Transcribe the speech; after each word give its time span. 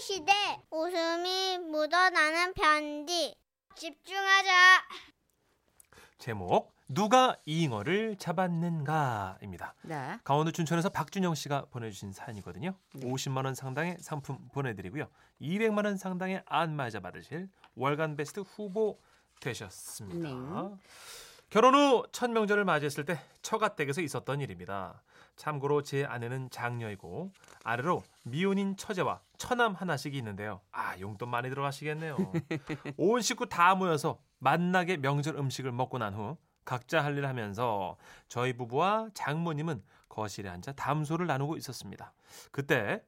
시대 0.00 0.32
웃음이 0.70 1.58
묻어나는 1.70 2.52
편지 2.54 3.34
집중하자 3.76 4.50
제목 6.18 6.74
누가 6.88 7.36
잉어를 7.46 8.16
잡았는가입니다. 8.16 9.74
네. 9.82 10.18
강원도 10.22 10.52
춘천에서 10.52 10.90
박준영 10.90 11.34
씨가 11.34 11.66
보내주신 11.70 12.12
사연이거든요. 12.12 12.74
네. 12.94 13.06
50만 13.10 13.44
원 13.46 13.54
상당의 13.54 13.96
상품 14.00 14.38
보내드리고요. 14.52 15.08
200만 15.40 15.86
원 15.86 15.96
상당의 15.96 16.42
안마자 16.46 17.00
받으실 17.00 17.48
월간 17.74 18.16
베스트 18.16 18.40
후보 18.40 19.00
되셨습니다. 19.40 20.28
네. 20.28 20.76
결혼 21.50 21.74
후 21.74 22.06
첫 22.12 22.30
명절을 22.30 22.64
맞이했을 22.64 23.04
때 23.04 23.18
처가댁에서 23.42 24.00
있었던 24.00 24.40
일입니다. 24.40 25.02
참고로 25.36 25.82
제 25.82 26.04
아내는 26.04 26.50
장녀이고 26.50 27.32
아래로 27.64 28.02
미혼인 28.24 28.76
처제와 28.76 29.20
처남 29.36 29.74
하나씩이 29.74 30.16
있는데요. 30.18 30.60
아 30.72 30.98
용돈 31.00 31.28
많이 31.28 31.48
들어가시겠네요. 31.50 32.16
온 32.96 33.20
식구 33.20 33.48
다 33.48 33.74
모여서 33.74 34.20
만나게 34.38 34.96
명절 34.98 35.36
음식을 35.36 35.72
먹고 35.72 35.98
난 35.98 36.14
후 36.14 36.36
각자 36.64 37.04
할 37.04 37.18
일 37.18 37.26
하면서 37.26 37.96
저희 38.28 38.52
부부와 38.56 39.08
장모님은 39.14 39.82
거실에 40.08 40.48
앉아 40.48 40.72
담소를 40.72 41.26
나누고 41.26 41.56
있었습니다. 41.58 42.14
그때 42.52 43.02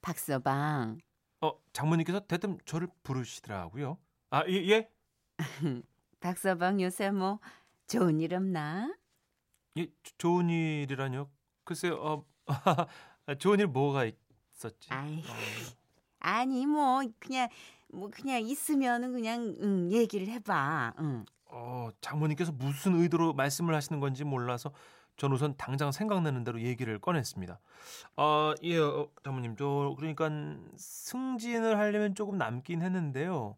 박서방. 0.00 0.98
어 1.42 1.52
장모님께서 1.72 2.20
대뜸 2.20 2.58
저를 2.64 2.88
부르시더라고요. 3.02 3.98
아 4.30 4.44
예? 4.48 4.68
예? 4.70 4.90
박서방 6.20 6.80
요새 6.80 7.10
뭐 7.10 7.40
좋은 7.86 8.20
일 8.20 8.34
없나? 8.34 8.94
예, 9.76 9.86
조- 10.02 10.16
좋은 10.16 10.48
일이라뇨? 10.48 11.28
글쎄요, 11.66 11.96
어, 11.96 12.24
좋은 13.38 13.58
일 13.60 13.66
뭐가 13.66 14.04
있었지? 14.04 14.88
아이. 14.90 15.18
어, 15.18 15.22
아니 16.20 16.64
뭐 16.64 17.02
그냥 17.18 17.48
뭐 17.92 18.08
그냥 18.10 18.40
있으면은 18.40 19.12
그냥 19.12 19.54
응, 19.60 19.92
얘기를 19.92 20.28
해봐. 20.28 20.94
응. 21.00 21.24
어, 21.46 21.88
장모님께서 22.00 22.52
무슨 22.52 22.94
의도로 23.00 23.32
말씀을 23.34 23.74
하시는 23.74 24.00
건지 24.00 24.24
몰라서 24.24 24.72
전 25.16 25.32
우선 25.32 25.56
당장 25.56 25.90
생각나는 25.92 26.44
대로 26.44 26.60
얘기를 26.60 26.98
꺼냈습니다. 27.00 27.58
아, 28.16 28.54
예, 28.62 28.78
어, 28.78 29.08
장모님, 29.24 29.56
저 29.56 29.94
그러니까 29.96 30.30
승진을 30.76 31.78
하려면 31.78 32.14
조금 32.14 32.38
남긴 32.38 32.82
했는데요. 32.82 33.56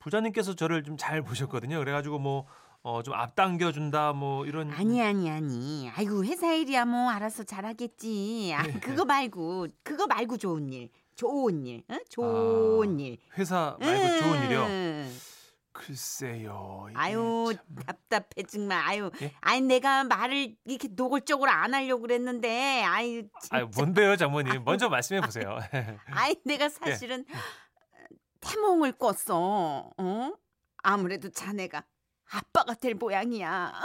부자님께서 0.00 0.54
저를 0.54 0.82
좀 0.82 0.96
잘 0.96 1.22
보셨거든요. 1.22 1.78
그래가지고 1.78 2.18
뭐. 2.18 2.46
어, 2.82 3.02
좀 3.02 3.12
앞당겨 3.14 3.72
준다 3.72 4.12
뭐 4.14 4.46
이런 4.46 4.70
아니 4.72 5.02
아니 5.02 5.30
아니. 5.30 5.90
아이고 5.94 6.24
회사 6.24 6.52
일이야 6.52 6.86
뭐 6.86 7.10
알아서 7.10 7.44
잘하겠지. 7.44 8.52
아, 8.56 8.66
예. 8.66 8.72
그거 8.80 9.04
말고 9.04 9.68
그거 9.82 10.06
말고 10.06 10.38
좋은 10.38 10.72
일. 10.72 10.90
좋은 11.14 11.66
일. 11.66 11.84
응? 11.90 12.00
좋은 12.08 12.98
일. 12.98 13.18
회사 13.36 13.76
아, 13.80 13.84
말고 13.84 14.18
좋은 14.24 14.44
일이요. 14.44 14.62
응. 14.64 15.16
글쎄요. 15.72 16.88
아유 16.94 17.52
참- 17.54 17.84
답답해 17.86 18.42
정말 18.48 18.82
아유 18.82 19.10
예? 19.22 19.32
아니 19.40 19.60
내가 19.62 20.04
말을 20.04 20.56
이렇게 20.64 20.88
노골적으로 20.90 21.50
안 21.50 21.72
하려고 21.74 22.02
그랬는데 22.02 22.82
아유 22.82 23.22
진짜 23.40 23.56
아유, 23.58 23.68
뭔데요, 23.76 24.16
장모님? 24.16 24.64
먼저 24.64 24.88
말씀해 24.88 25.20
보세요. 25.20 25.58
아이 26.12 26.34
내가 26.44 26.68
사실은 26.70 27.24
태몽을 28.40 28.92
꿨어 28.92 29.90
어 29.96 30.32
아무래도 30.82 31.30
자네가 31.30 31.84
아빠가 32.32 32.74
될 32.74 32.94
모양이야 32.94 33.72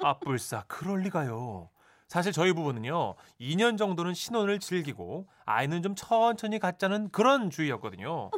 아, 0.00 0.18
불사. 0.20 0.64
그럴 0.68 1.00
리가요. 1.00 1.70
사실 2.06 2.32
저희 2.32 2.52
부부는요. 2.52 3.16
2년 3.40 3.76
정도는 3.76 4.14
신혼을 4.14 4.60
즐기고 4.60 5.26
아이는 5.44 5.82
좀 5.82 5.94
천천히 5.94 6.58
갖자는 6.58 7.10
그런 7.10 7.50
주의였거든요. 7.50 8.30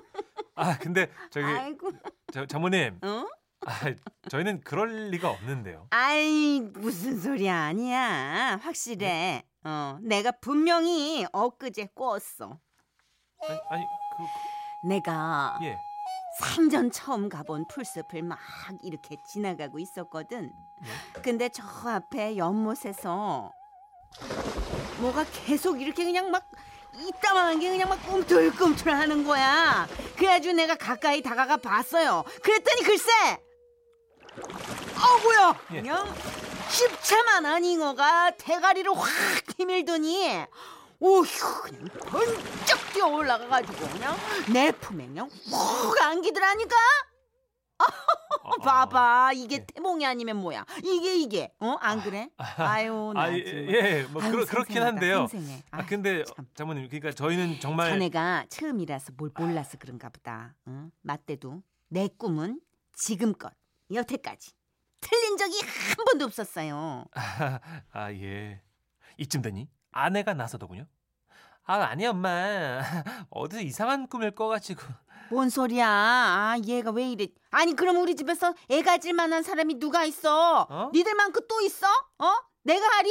아, 0.57 0.79
근데 0.79 1.11
저기 1.31 1.47
아이고 1.47 1.93
저, 2.33 2.47
장모님. 2.47 2.99
어 3.03 3.25
아, 3.67 3.71
저희는 4.31 4.63
그럴 4.63 5.11
리가 5.11 5.31
없는데요. 5.31 5.87
아이 5.91 6.61
무슨 6.61 7.21
소리야 7.21 7.55
아니야 7.67 8.59
확실해 8.63 9.45
어 9.65 9.99
내가 10.03 10.33
분명히 10.33 11.27
엊그제 11.33 11.91
꿨어 11.95 12.59
아니, 13.49 13.61
아니 13.69 13.85
그, 14.83 14.87
내가 14.89 15.57
그 15.59 15.67
예. 15.67 15.79
생전 16.41 16.91
처음 16.91 17.29
가본 17.29 17.67
풀숲을 17.69 18.23
막 18.23 18.39
이렇게 18.83 19.17
지나가고 19.25 19.79
있었거든. 19.79 20.53
네? 20.81 20.89
근데 21.23 21.49
저 21.49 21.63
앞에 21.89 22.37
연못에서 22.37 23.53
뭐가 24.99 25.25
계속 25.33 25.81
이렇게 25.81 26.05
그냥 26.05 26.31
막 26.31 26.51
이따만한 26.95 27.61
게 27.61 27.71
그냥 27.71 27.89
막 27.89 27.97
꿈틀꿈틀 28.07 28.93
하는 28.93 29.25
거야. 29.25 29.87
그래가지고 30.17 30.55
내가 30.55 30.75
가까이 30.75 31.23
다가가 31.23 31.59
봤어요. 31.59 32.25
그랬더니 32.43 32.83
글쎄! 32.83 33.11
어, 34.97 35.23
뭐야! 35.23 35.61
예. 35.73 35.81
그냥 35.81 36.15
십차만한 36.69 37.65
잉어가 37.65 38.31
대가리를 38.37 38.91
확 38.97 39.09
힘일더니 39.59 40.47
오휴 41.01 41.25
그냥 41.63 41.85
번쩍 42.07 42.93
뛰어 42.93 43.07
올라가가지고 43.09 43.89
그냥 43.89 44.15
내 44.53 44.71
품에 44.71 45.07
그냥 45.07 45.29
훅 45.29 46.03
안기더라니까 46.03 46.77
아, 47.79 47.85
봐봐 48.63 49.33
이게 49.33 49.57
예. 49.57 49.65
태몽이 49.67 50.05
아니면 50.05 50.37
뭐야 50.37 50.67
이게 50.85 51.17
이게 51.17 51.51
어안 51.59 52.03
그래 52.03 52.29
아유 52.59 53.13
나 53.15 53.23
아, 53.23 53.33
예. 53.33 53.37
예. 53.39 54.03
뭐 54.11 54.23
아유, 54.23 54.31
그렇, 54.33 54.45
그렇긴 54.45 54.83
한데요. 54.83 55.27
생생해. 55.29 55.63
아, 55.71 55.87
근데 55.87 56.23
참. 56.25 56.47
장모님 56.55 56.89
그러니까 56.89 57.13
저희는 57.13 57.61
정말 57.61 57.91
자네가 57.91 58.47
처음이라서 58.51 59.13
뭘 59.17 59.31
몰라서 59.39 59.79
그런가 59.79 60.11
보다 60.11 60.55
응? 60.69 60.91
맞대도 61.01 61.63
내 61.89 62.09
꿈은 62.09 62.61
지금껏 62.93 63.51
여태까지 63.93 64.53
틀린 65.01 65.39
적이 65.39 65.59
한 65.97 66.05
번도 66.05 66.27
없었어요 66.27 67.07
아, 67.93 68.13
예. 68.13 68.61
이쯤 69.17 69.41
되니 69.41 69.69
아내가 69.93 70.35
나서더군요. 70.35 70.87
아, 71.65 71.75
아니 71.75 72.07
엄마. 72.07 72.81
어디서 73.31 73.63
이상한 73.63 74.09
꿈을 74.09 74.33
꿔가지고. 74.33 74.83
뭔 75.31 75.49
소리야 75.49 75.87
아 75.89 76.57
얘가 76.67 76.91
왜 76.91 77.09
이래 77.09 77.29
아니 77.51 77.75
그럼 77.77 77.99
우리 77.99 78.17
집에서 78.17 78.53
애 78.69 78.83
가질 78.83 79.13
만한 79.13 79.45
사람이 79.45 79.79
누가 79.79 80.05
있어 80.05 80.67
어? 80.69 80.91
니들만큼 80.93 81.43
또 81.49 81.61
있어 81.61 81.87
어 82.19 82.33
내가 82.65 82.85
하리 82.97 83.09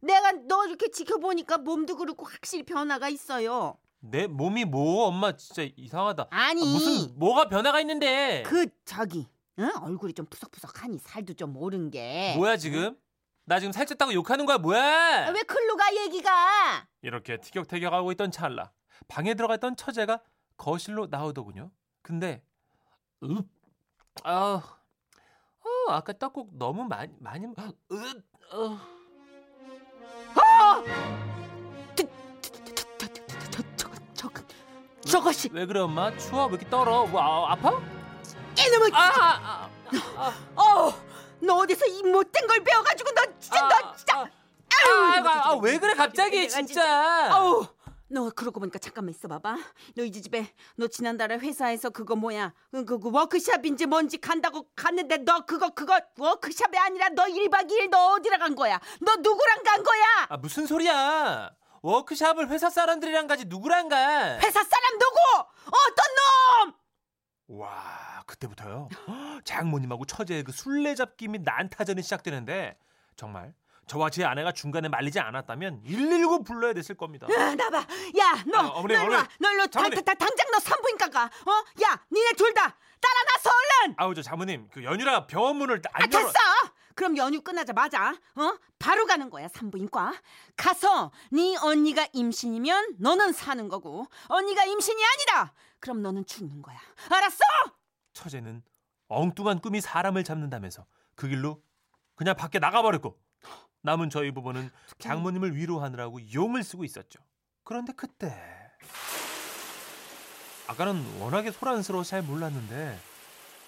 내가 0.00 0.32
너 0.48 0.64
이렇게 0.64 0.90
지켜보니까 0.90 1.58
몸도 1.58 1.96
그렇고 1.96 2.24
확실히 2.24 2.64
변화가 2.64 3.10
있어요 3.10 3.76
내 4.00 4.26
몸이 4.26 4.64
뭐 4.64 5.04
엄마 5.04 5.36
진짜 5.36 5.62
이상하다. 5.76 6.28
아니 6.30 6.62
아, 6.62 6.64
무슨 6.64 7.18
뭐가 7.18 7.50
변화가 7.50 7.80
있는데? 7.80 8.42
그 8.46 8.66
저기 8.86 9.28
응? 9.58 9.70
얼굴이 9.82 10.14
좀 10.14 10.24
푸석푸석하니 10.24 10.98
살도 10.98 11.34
좀 11.34 11.54
오른 11.58 11.90
게 11.90 12.34
뭐야 12.38 12.56
지금? 12.56 12.96
나 13.50 13.58
지금 13.58 13.72
살쪘다고 13.72 14.12
욕하는 14.12 14.46
거야 14.46 14.58
뭐야? 14.58 15.26
아, 15.26 15.30
왜 15.30 15.42
클로 15.42 15.76
가 15.76 15.92
얘기가 15.92 16.86
이렇게 17.02 17.36
티격태격하고 17.36 18.12
있던 18.12 18.30
찰나 18.30 18.70
방에 19.08 19.34
들어가 19.34 19.56
있던 19.56 19.74
처제가 19.74 20.20
거실로 20.56 21.08
나오더군요. 21.10 21.72
근데 22.00 22.44
읍, 23.24 23.44
아, 24.22 24.62
어, 24.62 25.90
아까 25.92 26.12
떡국 26.12 26.58
너무 26.58 26.84
많이 26.84 27.12
많이 27.18 27.44
읍, 27.90 28.24
어. 28.52 28.78
저, 33.76 33.90
저, 34.14 34.30
저것이 35.00 35.48
왜 35.52 35.66
그래 35.66 35.80
엄마? 35.80 36.16
추워 36.18 36.46
왜 36.46 36.50
이렇게 36.52 36.70
떨어? 36.70 37.04
뭐 37.04 37.20
아, 37.20 37.52
아파? 37.54 37.70
이놈의 38.56 38.92
아, 38.92 39.10
아, 39.18 39.70
아, 40.16 40.32
어, 40.54 41.10
너 41.42 41.56
어디서 41.56 41.86
이 41.86 42.02
못된 42.04 42.46
걸 42.46 42.62
배워가지고 42.62 43.10
너 43.12 43.29
진짜 43.40 43.68
너 43.68 43.96
진짜. 43.96 44.18
아, 44.20 44.28
아, 44.86 45.20
아, 45.24 45.50
아, 45.50 45.58
왜 45.60 45.78
그래 45.78 45.94
갑자기 45.94 46.48
진짜? 46.48 47.34
아우. 47.34 47.66
너 48.12 48.28
그러고 48.30 48.58
보니까 48.58 48.78
잠깐만 48.80 49.10
있어봐봐. 49.10 49.56
너 49.96 50.02
이제 50.02 50.20
집에 50.20 50.52
너 50.74 50.88
지난달에 50.88 51.36
회사에서 51.38 51.90
그거 51.90 52.16
뭐야? 52.16 52.52
그, 52.72 52.84
그, 52.84 52.98
그 52.98 53.10
워크샵인지 53.12 53.86
뭔지 53.86 54.18
간다고 54.18 54.66
갔는데 54.74 55.18
너 55.18 55.44
그거 55.46 55.70
그거 55.70 56.00
워크샵이 56.18 56.76
아니라 56.76 57.08
너 57.10 57.24
1박 57.26 57.70
2일 57.70 57.88
너 57.90 58.14
어디랑 58.14 58.40
간 58.40 58.54
거야? 58.56 58.80
너 59.00 59.14
누구랑 59.16 59.62
간 59.62 59.82
거야? 59.84 60.02
아 60.28 60.36
무슨 60.38 60.66
소리야? 60.66 61.52
워크샵을 61.82 62.48
회사 62.48 62.68
사람들이랑 62.68 63.28
가지 63.28 63.44
누구랑 63.46 63.88
가? 63.88 64.38
회사 64.38 64.64
사람 64.64 64.98
누구? 64.98 65.16
어떤 65.66 66.66
놈? 66.66 67.60
와 67.60 68.24
그때부터요? 68.26 68.88
장모님하고 69.44 70.04
처제의 70.04 70.42
그 70.42 70.50
술래잡기 70.52 71.28
및 71.28 71.42
난타전이 71.44 72.02
시작되는데 72.02 72.76
정말 73.20 73.52
저와 73.86 74.08
제 74.08 74.24
아내가 74.24 74.50
중간에 74.52 74.88
말리지 74.88 75.20
않았다면 75.20 75.82
119 75.82 76.42
불러야 76.42 76.72
됐을 76.72 76.94
겁니다. 76.96 77.26
아, 77.30 77.54
나봐 77.54 77.78
야 78.18 78.42
너 78.46 78.58
아, 78.58 78.68
어머니, 78.68 78.94
너 78.94 79.02
일로 79.02 79.12
와 79.12 79.18
어머니. 79.18 79.52
일로 79.54 79.64
다, 79.66 79.70
장모님. 79.70 79.94
다, 80.04 80.14
다, 80.14 80.14
당장 80.26 80.50
너 80.52 80.58
산부인과 80.60 81.08
가 81.10 81.24
어 81.24 81.64
야 81.82 82.02
니네 82.10 82.32
둘 82.32 82.54
다 82.54 82.62
따라 83.00 83.24
나서 83.34 83.50
얼른 83.50 83.94
아우 83.98 84.14
저 84.14 84.22
장모님 84.22 84.68
그 84.72 84.82
연유라 84.84 85.26
병원 85.26 85.56
문을 85.56 85.82
아 85.92 86.02
안 86.04 86.10
열어. 86.12 86.26
됐어 86.26 86.38
그럼 86.94 87.16
연휴 87.18 87.42
끝나자마자 87.42 88.14
어 88.36 88.58
바로 88.78 89.04
가는 89.06 89.28
거야 89.28 89.48
산부인과 89.48 90.14
가서 90.56 91.10
네 91.30 91.56
언니가 91.60 92.06
임신이면 92.14 92.96
너는 93.00 93.32
사는 93.34 93.68
거고 93.68 94.06
언니가 94.28 94.64
임신이 94.64 95.02
아니다 95.04 95.52
그럼 95.78 96.00
너는 96.00 96.24
죽는 96.24 96.62
거야 96.62 96.78
알았어? 97.10 97.38
처제는 98.14 98.62
엉뚱한 99.08 99.60
꿈이 99.60 99.80
사람을 99.82 100.24
잡는다면서 100.24 100.86
그 101.16 101.28
길로 101.28 101.62
그냥 102.20 102.36
밖에 102.36 102.58
나가버렸고 102.58 103.18
남은 103.80 104.10
저희 104.10 104.30
부부는 104.30 104.70
장모님을 104.98 105.56
위로하느라고 105.56 106.20
용을 106.34 106.62
쓰고 106.62 106.84
있었죠. 106.84 107.18
그런데 107.64 107.94
그때 107.94 108.38
아까는 110.68 111.18
워낙에 111.18 111.50
소란스러워서 111.50 112.10
잘 112.10 112.20
몰랐는데 112.20 113.00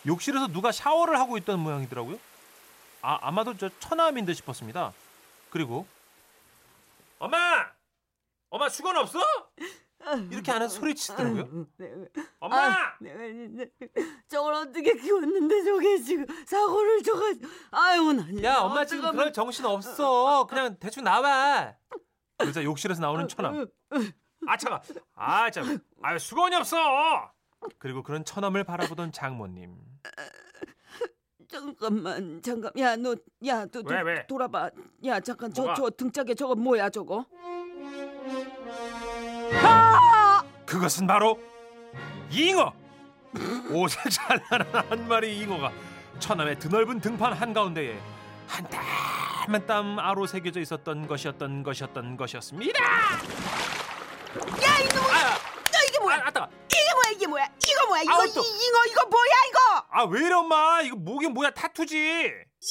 욕실에서 0.04 0.48
누가 0.48 0.70
샤워를 0.70 1.18
하고 1.18 1.38
있던 1.38 1.60
모양이더라고요. 1.60 2.18
아 3.00 3.20
아마도 3.22 3.56
저 3.56 3.70
처남인 3.78 4.26
듯 4.26 4.34
싶었습니다. 4.34 4.92
그리고 5.48 5.86
엄마 7.18 7.72
엄마 8.50 8.68
수건 8.68 8.98
없어? 8.98 9.18
이렇게 10.30 10.50
하는 10.52 10.68
소리치더라고요. 10.68 11.66
엄마! 12.40 12.56
아, 12.68 12.94
네, 13.00 13.14
네, 13.14 13.48
네. 13.48 13.66
저걸 14.28 14.54
어떻게 14.54 14.94
키웠는데 14.94 15.62
저게 15.64 15.98
지금 16.00 16.26
사고를 16.46 17.02
줘가 17.02 17.24
아유 17.70 18.12
나야 18.12 18.58
엄마 18.58 18.84
지금 18.84 19.10
그럴 19.12 19.32
정신 19.32 19.64
없어. 19.64 20.46
그냥 20.48 20.76
대충 20.78 21.04
나와. 21.04 21.74
그러자 22.38 22.64
욕실에서 22.64 23.00
나오는 23.00 23.28
처남 23.28 23.66
아 24.48 24.56
차가 24.56 24.82
아 25.14 25.50
참 25.50 25.80
아 26.02 26.18
수건이 26.18 26.56
없어. 26.56 26.76
그리고 27.78 28.02
그런 28.02 28.24
처남을 28.24 28.64
바라보던 28.64 29.12
장모님. 29.12 29.76
잠깐만 31.48 32.40
잠깐. 32.42 32.72
야너야너 32.76 33.82
왜, 33.86 34.00
왜? 34.02 34.26
돌아봐. 34.26 34.70
야 35.04 35.20
잠깐. 35.20 35.52
저 35.52 35.62
뭐가? 35.62 35.74
저 35.74 35.90
등짝에 35.90 36.34
저거 36.34 36.54
뭐야 36.54 36.88
저거 36.90 37.26
그것은 40.66 41.06
바로 41.06 41.38
잉어. 42.30 42.72
옷을 43.70 44.10
잘 44.10 44.42
나는 44.50 44.66
한 44.74 45.08
마리 45.08 45.38
잉어가 45.40 45.70
처남의 46.18 46.58
드넓은 46.58 47.00
등판 47.00 47.32
한가운데에 47.32 47.98
한 48.46 48.68
땀한땀 48.68 49.98
아로 49.98 50.26
새겨져 50.26 50.60
있었던 50.60 51.06
것이었던 51.06 51.62
것이었던 51.62 52.16
것이었습니다. 52.16 52.82
야 52.84 54.78
이놈 54.80 55.04
아, 55.04 55.38
너 55.70 55.78
이게 55.88 55.98
뭐야? 56.00 56.16
아, 56.16 56.26
아따 56.28 56.48
이게 56.70 56.92
뭐야 56.94 57.10
이게 57.14 57.26
뭐야? 57.26 57.46
이거 57.66 57.86
뭐야? 57.86 58.02
이거 58.02 58.12
아우, 58.12 58.26
이, 58.26 58.32
또. 58.34 58.40
이거 58.40 58.86
이거 58.90 59.06
뭐야 59.06 59.32
이거? 59.48 59.86
아 59.90 60.04
왜 60.04 60.20
이래 60.26 60.34
엄마? 60.34 60.80
이거 60.82 60.96
목이 60.96 61.28
뭐야? 61.28 61.50
타투지. 61.50 61.96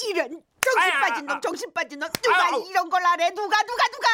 이런 0.09 0.29
정신 0.61 0.79
아, 0.93 0.97
아, 0.97 0.99
빠진 1.01 1.29
아, 1.29 1.33
놈 1.33 1.41
정신 1.41 1.73
빠진 1.73 1.99
놈. 1.99 2.09
누가 2.21 2.47
아우. 2.49 2.63
이런 2.69 2.89
걸 2.89 3.03
하래? 3.03 3.29
누가 3.31 3.61
누가 3.63 3.83
누가 3.87 4.07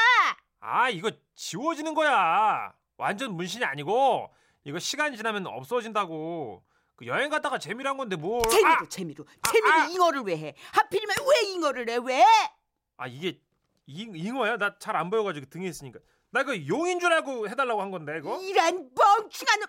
아 0.60 0.90
이거 0.90 1.12
지워지는 1.36 1.94
거야 1.94 2.74
완전 2.98 3.34
문신이 3.36 3.64
아니고 3.64 4.34
이거 4.64 4.80
시간 4.80 5.16
지나면 5.16 5.48
없어진다고 5.48 6.64
그 6.96 7.06
여행 7.06 7.30
갔다가 7.30 7.60
재미로 7.60 7.90
한 7.90 7.98
건데 7.98 8.16
뭘 8.16 8.42
재미로 8.50 8.70
아, 8.72 8.86
재미로 8.90 9.26
아, 9.44 9.52
재미로 9.52 9.74
아. 9.74 9.86
잉어를 9.86 10.22
왜 10.22 10.38
해? 10.38 10.56
하필이면 10.74 11.16
왜 11.30 11.50
잉어를 11.52 11.90
해? 11.90 11.98
왜? 12.04 12.24
아 12.98 13.08
이게 13.08 13.40
잉, 13.86 14.16
잉어야 14.16 14.58
나 14.58 14.78
잘 14.80 14.96
안 14.96 15.10
보여가지고 15.10 15.46
등에 15.50 15.68
있으니까 15.68 16.00
나 16.32 16.42
이거 16.42 16.56
용인 16.68 17.00
줄 17.00 17.14
알고 17.14 17.48
해달라고 17.50 17.82
한 17.82 17.92
건데 17.92 18.18
이거 18.18 18.42
이란 18.42 18.90
멍청한 18.96 19.60
놈. 19.60 19.68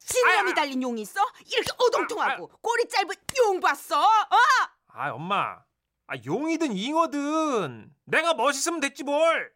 신념이 0.00 0.50
아, 0.50 0.52
아. 0.52 0.54
달린 0.54 0.82
용이 0.82 1.00
있어? 1.02 1.20
이렇게 1.46 1.68
어동통하고 1.78 2.48
꼬리 2.60 2.86
짧은 2.88 3.08
용 3.38 3.60
봤어? 3.60 4.00
어? 4.00 4.36
아 4.88 5.10
엄마 5.12 5.58
아 6.08 6.14
용이든 6.24 6.72
잉어든 6.76 7.92
내가 8.04 8.34
멋있으면 8.34 8.80
됐지 8.80 9.02
뭘 9.04 9.52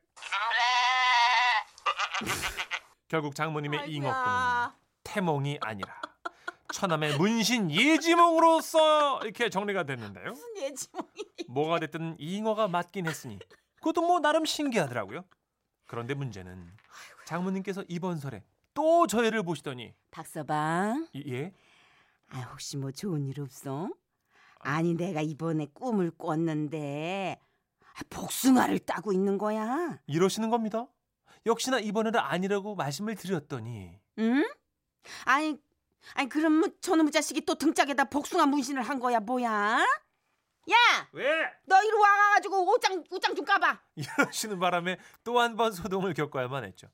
결국 3.08 3.34
장모님의 3.34 3.80
아이고야. 3.80 4.76
태몽이 5.04 5.58
아니라 5.60 6.00
처남의 6.72 7.16
문신 7.18 7.70
예지몽으로서 7.70 9.20
이렇게 9.24 9.50
정리가 9.50 9.84
됐는데요. 9.84 10.30
무슨 10.30 10.56
예지몽이? 10.58 11.08
뭐가 11.48 11.80
됐든 11.80 12.16
잉어가 12.18 12.68
맞긴 12.68 13.06
했으니 13.08 13.38
그것도 13.76 14.02
뭐 14.02 14.20
나름 14.20 14.44
신기하더라고요. 14.44 15.24
그런데 15.86 16.14
문제는 16.14 16.70
장모님께서 17.26 17.84
이번 17.88 18.18
설에 18.18 18.44
또 18.74 19.06
저희를 19.08 19.42
보시더니 19.42 19.94
박서방, 20.12 21.08
이- 21.12 21.24
예? 21.34 21.52
아 22.28 22.38
혹시 22.52 22.76
뭐 22.76 22.92
좋은 22.92 23.26
일 23.26 23.40
없어? 23.40 23.90
아니 24.60 24.94
내가 24.94 25.20
이번에 25.20 25.66
꿈을 25.74 26.12
꿨는데 26.12 27.40
아, 27.94 28.00
복숭아를 28.08 28.78
따고 28.80 29.12
있는 29.12 29.36
거야. 29.38 29.98
이러시는 30.06 30.50
겁니다. 30.50 30.86
역시나 31.46 31.78
이번에는 31.78 32.18
아니라고 32.20 32.74
말씀을 32.74 33.14
드렸더니 33.14 33.98
응? 34.18 34.44
아니, 35.24 35.58
아니 36.14 36.28
그럼 36.28 36.54
뭐 36.54 36.68
저놈의 36.80 37.12
자식이 37.12 37.44
또 37.46 37.54
등짝에다 37.54 38.04
복숭아 38.04 38.46
문신을 38.46 38.82
한 38.82 38.98
거야 39.00 39.20
뭐야? 39.20 39.78
야, 40.70 40.76
왜? 41.12 41.26
너 41.66 41.82
이리 41.82 41.96
와가지고 41.96 42.70
옷장 42.72 43.02
옷장 43.10 43.34
좀 43.34 43.44
까봐. 43.44 43.80
이러시는 43.96 44.58
바람에 44.60 44.98
또 45.24 45.40
한 45.40 45.56
번 45.56 45.72
소동을 45.72 46.14
겪어야만 46.14 46.64
했죠. 46.64 46.88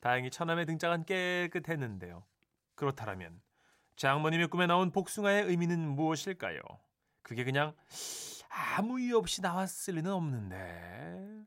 다행히 0.00 0.30
처남의 0.30 0.66
등짝은 0.66 1.04
깨끗했는데요. 1.06 2.24
그렇다면 2.74 3.40
장모님의 3.96 4.48
꿈에 4.48 4.66
나온 4.66 4.92
복숭아의 4.92 5.44
의미는 5.46 5.80
무엇일까요? 5.96 6.60
그게 7.22 7.42
그냥 7.42 7.74
아무 8.50 9.00
이유 9.00 9.16
없이 9.16 9.40
나왔을 9.40 9.94
리는 9.94 10.12
없는데. 10.12 11.44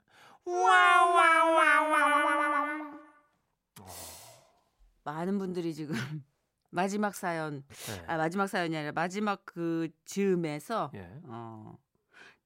많은 5.03 5.37
분들이 5.39 5.73
지금 5.73 5.95
마지막 6.71 7.15
사연, 7.15 7.63
네. 7.67 8.03
아 8.07 8.17
마지막 8.17 8.47
사연이 8.47 8.75
아니라 8.77 8.91
마지막 8.91 9.41
그 9.45 9.89
즈음에서 10.05 10.91
예. 10.93 11.09
어, 11.23 11.77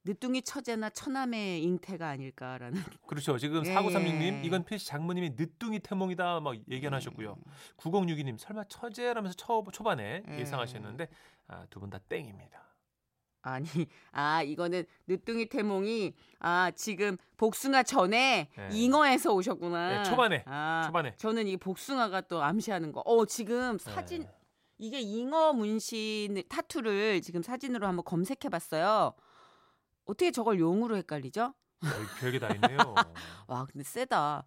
늦둥이 0.05 0.41
처제나 0.43 0.89
처남의 0.91 1.61
잉태가 1.63 2.07
아닐까라는 2.07 2.81
그렇죠. 3.07 3.37
지금 3.37 3.65
예. 3.65 3.73
4936님 3.75 4.45
이건 4.45 4.63
필시 4.63 4.87
장모님이 4.87 5.31
늦둥이 5.31 5.79
태몽이다 5.79 6.39
막 6.39 6.55
얘기하셨고요. 6.69 7.35
네. 7.35 7.51
9062님 7.77 8.37
설마 8.37 8.63
처제라면서 8.65 9.35
초, 9.35 9.63
초반에 9.71 10.23
예. 10.27 10.39
예상하셨는데 10.39 11.07
아, 11.47 11.65
두 11.69 11.79
분 11.81 11.89
다 11.89 11.97
땡입니다. 12.07 12.63
아니, 13.43 13.65
아 14.11 14.41
이거는 14.41 14.85
늦둥이 15.07 15.47
태몽이 15.49 16.13
아 16.39 16.71
지금 16.75 17.17
복숭아 17.37 17.83
전에 17.83 18.49
네. 18.57 18.69
잉어에서 18.71 19.33
오셨구나. 19.33 19.89
네, 19.89 20.03
초반에, 20.03 20.43
아, 20.47 20.83
초반에. 20.85 21.15
저는 21.17 21.47
이 21.47 21.57
복숭아가 21.57 22.21
또 22.21 22.41
암시하는 22.41 22.91
거. 22.91 23.01
어 23.05 23.25
지금 23.25 23.77
사진 23.77 24.23
네. 24.23 24.31
이게 24.79 24.99
잉어 24.99 25.53
문신 25.53 26.41
타투를 26.49 27.21
지금 27.21 27.43
사진으로 27.43 27.85
한번 27.87 28.03
검색해 28.03 28.49
봤어요. 28.49 29.13
어떻게 30.05 30.31
저걸 30.31 30.59
용으로 30.59 30.97
헷갈리죠? 30.97 31.53
별게 32.19 32.39
다 32.39 32.47
있네요. 32.55 32.77
와 33.47 33.65
근데 33.65 33.83
세다. 33.83 34.45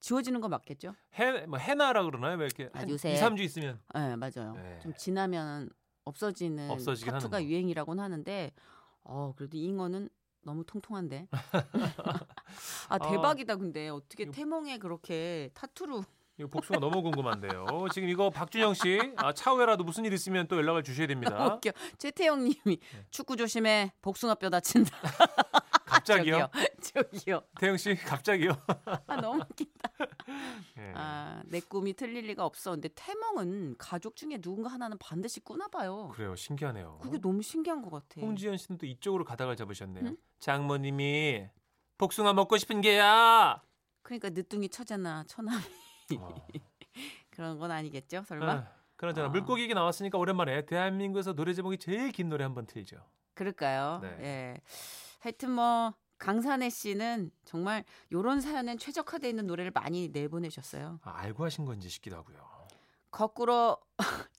지워지는 0.00 0.40
거 0.40 0.48
맞겠죠? 0.48 0.94
해, 1.18 1.44
뭐 1.46 1.58
해나라 1.58 2.02
그러나요? 2.04 2.38
왜 2.38 2.46
이렇게 2.46 2.70
아, 2.72 2.80
한 2.80 2.88
요새 2.88 3.12
2, 3.12 3.16
3주 3.20 3.40
있으면 3.40 3.78
네 3.94 4.16
맞아요. 4.16 4.54
네. 4.56 4.78
좀 4.82 4.94
지나면 4.96 5.68
없어지는 6.04 6.70
없어지긴 6.70 7.12
타투가 7.12 7.36
하는 7.36 7.46
거. 7.48 7.52
유행이라고는 7.52 8.02
하는데 8.02 8.52
어 9.04 9.32
그래도 9.36 9.56
잉어는 9.56 10.08
너무 10.42 10.64
통통한데. 10.64 11.28
아 12.88 12.98
대박이다 12.98 13.56
근데 13.56 13.88
어떻게 13.88 14.24
이거- 14.24 14.32
태몽에 14.32 14.78
그렇게 14.78 15.50
타투로 15.54 16.04
이거 16.38 16.48
복숭아 16.48 16.78
너무 16.80 17.02
궁금한데요. 17.02 17.66
지금 17.92 18.08
이거 18.08 18.30
박준영 18.30 18.72
씨 18.74 18.98
아, 19.16 19.32
차후에라도 19.32 19.84
무슨 19.84 20.06
일 20.06 20.12
있으면 20.14 20.48
또 20.48 20.56
연락을 20.56 20.82
주셔야 20.82 21.06
됩니다. 21.06 21.36
웃겨. 21.60 21.70
최태영님이 21.98 22.78
축구 23.10 23.36
조심해 23.36 23.92
복숭아 24.00 24.36
뼈 24.36 24.48
다친다. 24.48 24.96
갑자기요? 25.84 26.48
저기요. 26.80 27.02
저기요. 27.10 27.40
태영 27.60 27.76
씨 27.76 27.94
갑자기요? 27.94 28.52
아 29.06 29.16
너무 29.16 29.42
웃긴 29.42 29.66
다. 30.40 30.82
예. 30.82 30.92
아, 30.94 31.42
내 31.46 31.60
꿈이 31.60 31.92
틀릴 31.94 32.26
리가 32.26 32.44
없어. 32.44 32.72
근데 32.72 32.88
태몽은 32.94 33.76
가족 33.78 34.16
중에 34.16 34.38
누군가 34.38 34.70
하나는 34.70 34.98
반드시 34.98 35.40
꾸나 35.40 35.68
봐요. 35.68 36.10
그래요. 36.14 36.34
신기하네요. 36.34 36.98
그게 37.02 37.18
너무 37.18 37.42
신기한 37.42 37.82
것 37.82 37.90
같아. 37.90 38.20
홍지연 38.20 38.56
씨는 38.56 38.78
또 38.78 38.86
이쪽으로 38.86 39.24
가닥을 39.24 39.56
잡으셨네요. 39.56 40.06
응? 40.06 40.16
장모님이 40.38 41.48
복숭아 41.98 42.32
먹고 42.32 42.56
싶은 42.56 42.80
게야. 42.80 43.62
그러니까 44.02 44.30
늦둥이 44.30 44.68
처제나 44.70 45.24
처남이 45.26 45.62
어. 46.18 46.34
그런 47.30 47.58
건 47.58 47.70
아니겠죠? 47.70 48.22
설마? 48.26 48.50
아, 48.52 48.72
그러잖아. 48.96 49.28
아. 49.28 49.30
물고기 49.30 49.62
얘기 49.62 49.74
나왔으니까 49.74 50.18
오랜만에 50.18 50.66
대한민국에서 50.66 51.34
노래 51.34 51.54
제목이 51.54 51.78
제일 51.78 52.10
긴 52.12 52.28
노래 52.28 52.44
한번 52.44 52.66
틀죠. 52.66 52.96
그럴까요? 53.34 54.00
네. 54.02 54.08
예. 54.20 54.60
하여튼 55.20 55.50
뭐 55.52 55.94
강산혜 56.20 56.68
씨는 56.70 57.30
정말 57.44 57.82
요런 58.12 58.40
사연엔 58.40 58.78
최적화돼 58.78 59.28
있는 59.30 59.46
노래를 59.46 59.72
많이 59.74 60.08
내보내셨어요. 60.08 61.00
아, 61.02 61.14
알고 61.16 61.44
하신 61.44 61.64
건지 61.64 61.88
싶기도 61.88 62.16
하고요. 62.16 62.36
거꾸로 63.10 63.78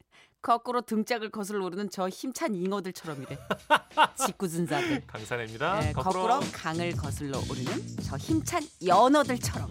거꾸로 0.42 0.82
등짝을 0.82 1.30
거슬러 1.30 1.66
오르는 1.66 1.90
저 1.90 2.08
힘찬 2.08 2.56
잉어들처럼이래. 2.56 3.38
직구준사들. 4.26 5.06
강산입니다. 5.08 5.80
네, 5.82 5.94
거꾸로 5.94 6.40
강을 6.54 6.94
거슬러 6.94 7.40
오르는 7.40 7.98
저 8.04 8.16
힘찬 8.16 8.64
연어들처럼. 8.86 9.70